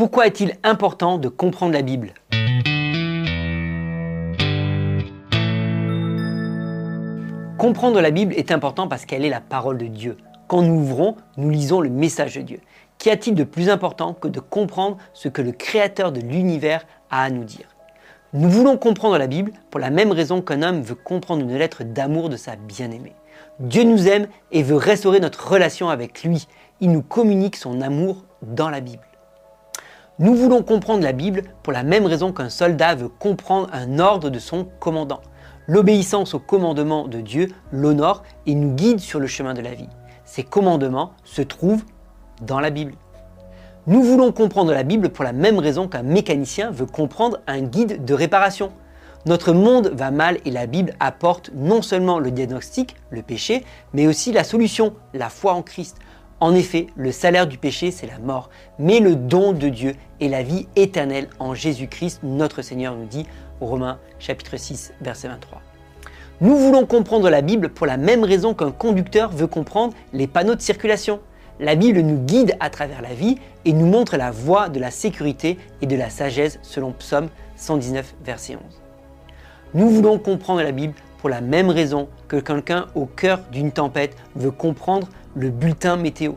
Pourquoi 0.00 0.26
est-il 0.26 0.56
important 0.62 1.18
de 1.18 1.28
comprendre 1.28 1.74
la 1.74 1.82
Bible? 1.82 2.14
Comprendre 7.58 8.00
la 8.00 8.10
Bible 8.10 8.32
est 8.32 8.50
important 8.50 8.88
parce 8.88 9.04
qu'elle 9.04 9.26
est 9.26 9.28
la 9.28 9.42
parole 9.42 9.76
de 9.76 9.88
Dieu. 9.88 10.16
Quand 10.48 10.62
nous 10.62 10.80
ouvrons, 10.80 11.16
nous 11.36 11.50
lisons 11.50 11.82
le 11.82 11.90
message 11.90 12.36
de 12.36 12.40
Dieu. 12.40 12.60
Qu'y 12.96 13.10
a-t-il 13.10 13.34
de 13.34 13.44
plus 13.44 13.68
important 13.68 14.14
que 14.14 14.26
de 14.26 14.40
comprendre 14.40 14.96
ce 15.12 15.28
que 15.28 15.42
le 15.42 15.52
Créateur 15.52 16.12
de 16.12 16.20
l'univers 16.22 16.86
a 17.10 17.24
à 17.24 17.28
nous 17.28 17.44
dire? 17.44 17.68
Nous 18.32 18.48
voulons 18.48 18.78
comprendre 18.78 19.18
la 19.18 19.26
Bible 19.26 19.52
pour 19.70 19.80
la 19.80 19.90
même 19.90 20.12
raison 20.12 20.40
qu'un 20.40 20.62
homme 20.62 20.80
veut 20.80 20.94
comprendre 20.94 21.42
une 21.42 21.58
lettre 21.58 21.84
d'amour 21.84 22.30
de 22.30 22.38
sa 22.38 22.56
bien-aimée. 22.56 23.12
Dieu 23.58 23.82
nous 23.82 24.08
aime 24.08 24.28
et 24.50 24.62
veut 24.62 24.76
restaurer 24.76 25.20
notre 25.20 25.46
relation 25.46 25.90
avec 25.90 26.22
lui. 26.22 26.48
Il 26.80 26.90
nous 26.90 27.02
communique 27.02 27.56
son 27.56 27.82
amour 27.82 28.24
dans 28.40 28.70
la 28.70 28.80
Bible. 28.80 29.02
Nous 30.20 30.34
voulons 30.34 30.62
comprendre 30.62 31.02
la 31.02 31.12
Bible 31.12 31.44
pour 31.62 31.72
la 31.72 31.82
même 31.82 32.04
raison 32.04 32.30
qu'un 32.30 32.50
soldat 32.50 32.94
veut 32.94 33.08
comprendre 33.08 33.70
un 33.72 33.98
ordre 33.98 34.28
de 34.28 34.38
son 34.38 34.66
commandant. 34.78 35.22
L'obéissance 35.66 36.34
aux 36.34 36.38
commandements 36.38 37.08
de 37.08 37.22
Dieu 37.22 37.48
l'honore 37.72 38.22
et 38.44 38.54
nous 38.54 38.74
guide 38.74 39.00
sur 39.00 39.18
le 39.18 39.26
chemin 39.26 39.54
de 39.54 39.62
la 39.62 39.72
vie. 39.72 39.88
Ces 40.26 40.42
commandements 40.42 41.12
se 41.24 41.40
trouvent 41.40 41.86
dans 42.42 42.60
la 42.60 42.68
Bible. 42.68 42.92
Nous 43.86 44.02
voulons 44.02 44.30
comprendre 44.30 44.74
la 44.74 44.82
Bible 44.82 45.08
pour 45.08 45.24
la 45.24 45.32
même 45.32 45.58
raison 45.58 45.88
qu'un 45.88 46.02
mécanicien 46.02 46.70
veut 46.70 46.84
comprendre 46.84 47.38
un 47.46 47.62
guide 47.62 48.04
de 48.04 48.12
réparation. 48.12 48.72
Notre 49.24 49.54
monde 49.54 49.90
va 49.94 50.10
mal 50.10 50.36
et 50.44 50.50
la 50.50 50.66
Bible 50.66 50.92
apporte 51.00 51.50
non 51.54 51.80
seulement 51.80 52.18
le 52.18 52.30
diagnostic, 52.30 52.94
le 53.08 53.22
péché, 53.22 53.64
mais 53.94 54.06
aussi 54.06 54.32
la 54.32 54.44
solution, 54.44 54.92
la 55.14 55.30
foi 55.30 55.54
en 55.54 55.62
Christ. 55.62 55.96
En 56.40 56.54
effet, 56.54 56.86
le 56.96 57.12
salaire 57.12 57.46
du 57.46 57.58
péché, 57.58 57.90
c'est 57.90 58.06
la 58.06 58.18
mort, 58.18 58.48
mais 58.78 59.00
le 59.00 59.14
don 59.14 59.52
de 59.52 59.68
Dieu 59.68 59.94
est 60.22 60.28
la 60.28 60.42
vie 60.42 60.66
éternelle 60.74 61.28
en 61.38 61.52
Jésus-Christ, 61.52 62.20
notre 62.22 62.62
Seigneur 62.62 62.96
nous 62.96 63.04
dit 63.04 63.26
Romains 63.60 63.98
chapitre 64.18 64.56
6 64.56 64.94
verset 65.02 65.28
23. 65.28 65.60
Nous 66.40 66.56
voulons 66.56 66.86
comprendre 66.86 67.28
la 67.28 67.42
Bible 67.42 67.68
pour 67.68 67.86
la 67.86 67.98
même 67.98 68.24
raison 68.24 68.54
qu'un 68.54 68.70
conducteur 68.70 69.30
veut 69.30 69.46
comprendre 69.46 69.92
les 70.14 70.26
panneaux 70.26 70.54
de 70.54 70.62
circulation. 70.62 71.20
La 71.58 71.74
Bible 71.74 72.00
nous 72.00 72.16
guide 72.16 72.56
à 72.58 72.70
travers 72.70 73.02
la 73.02 73.12
vie 73.12 73.36
et 73.66 73.74
nous 73.74 73.84
montre 73.84 74.16
la 74.16 74.30
voie 74.30 74.70
de 74.70 74.80
la 74.80 74.90
sécurité 74.90 75.58
et 75.82 75.86
de 75.86 75.96
la 75.96 76.08
sagesse 76.08 76.58
selon 76.62 76.92
Psaume 76.92 77.28
119 77.56 78.14
verset 78.24 78.54
11. 78.54 78.62
Nous 79.74 79.90
voulons 79.90 80.18
comprendre 80.18 80.62
la 80.62 80.72
Bible 80.72 80.94
pour 81.18 81.28
la 81.28 81.42
même 81.42 81.68
raison 81.68 82.08
que 82.28 82.36
quelqu'un 82.36 82.86
au 82.94 83.04
cœur 83.04 83.40
d'une 83.52 83.72
tempête 83.72 84.16
veut 84.34 84.50
comprendre 84.50 85.06
le 85.34 85.50
bulletin 85.50 85.96
météo. 85.96 86.32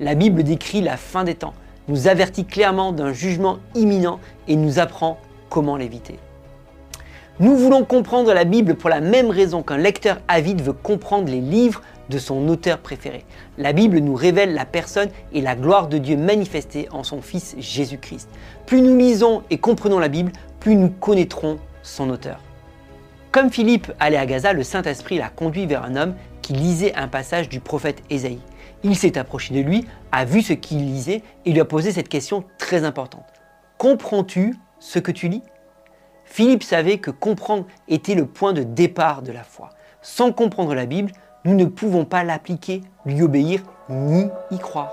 La 0.00 0.14
Bible 0.14 0.42
décrit 0.42 0.80
la 0.80 0.96
fin 0.96 1.24
des 1.24 1.34
temps, 1.34 1.54
nous 1.88 2.08
avertit 2.08 2.44
clairement 2.44 2.92
d'un 2.92 3.12
jugement 3.12 3.58
imminent 3.74 4.20
et 4.46 4.56
nous 4.56 4.78
apprend 4.78 5.18
comment 5.48 5.76
l'éviter. 5.76 6.18
Nous 7.40 7.56
voulons 7.56 7.84
comprendre 7.84 8.32
la 8.32 8.44
Bible 8.44 8.74
pour 8.74 8.90
la 8.90 9.00
même 9.00 9.30
raison 9.30 9.62
qu'un 9.62 9.76
lecteur 9.76 10.18
avide 10.26 10.60
veut 10.60 10.72
comprendre 10.72 11.30
les 11.30 11.40
livres 11.40 11.82
de 12.10 12.18
son 12.18 12.48
auteur 12.48 12.78
préféré. 12.78 13.24
La 13.58 13.72
Bible 13.72 13.98
nous 13.98 14.14
révèle 14.14 14.54
la 14.54 14.64
personne 14.64 15.08
et 15.32 15.40
la 15.40 15.54
gloire 15.54 15.88
de 15.88 15.98
Dieu 15.98 16.16
manifestée 16.16 16.88
en 16.90 17.04
son 17.04 17.22
Fils 17.22 17.54
Jésus-Christ. 17.58 18.28
Plus 18.66 18.80
nous 18.80 18.96
lisons 18.96 19.42
et 19.50 19.58
comprenons 19.58 19.98
la 19.98 20.08
Bible, 20.08 20.32
plus 20.58 20.74
nous 20.74 20.88
connaîtrons 20.88 21.58
son 21.82 22.10
auteur. 22.10 22.40
Comme 23.30 23.50
Philippe 23.50 23.92
allait 24.00 24.16
à 24.16 24.26
Gaza, 24.26 24.52
le 24.52 24.62
Saint-Esprit 24.62 25.18
l'a 25.18 25.28
conduit 25.28 25.66
vers 25.66 25.84
un 25.84 25.96
homme 25.96 26.14
lisait 26.52 26.94
un 26.94 27.08
passage 27.08 27.48
du 27.48 27.60
prophète 27.60 28.02
Ésaïe. 28.10 28.40
Il 28.82 28.96
s'est 28.96 29.18
approché 29.18 29.54
de 29.54 29.60
lui, 29.60 29.86
a 30.12 30.24
vu 30.24 30.42
ce 30.42 30.52
qu'il 30.52 30.78
lisait 30.78 31.22
et 31.44 31.52
lui 31.52 31.60
a 31.60 31.64
posé 31.64 31.92
cette 31.92 32.08
question 32.08 32.44
très 32.58 32.84
importante. 32.84 33.26
Comprends-tu 33.76 34.54
ce 34.78 34.98
que 34.98 35.10
tu 35.10 35.28
lis? 35.28 35.42
Philippe 36.24 36.62
savait 36.62 36.98
que 36.98 37.10
comprendre 37.10 37.66
était 37.88 38.14
le 38.14 38.26
point 38.26 38.52
de 38.52 38.62
départ 38.62 39.22
de 39.22 39.32
la 39.32 39.42
foi. 39.42 39.70
Sans 40.02 40.32
comprendre 40.32 40.74
la 40.74 40.86
Bible, 40.86 41.12
nous 41.44 41.54
ne 41.54 41.64
pouvons 41.64 42.04
pas 42.04 42.22
l'appliquer, 42.24 42.82
lui 43.04 43.22
obéir 43.22 43.62
ni 43.88 44.26
y 44.50 44.58
croire. 44.58 44.92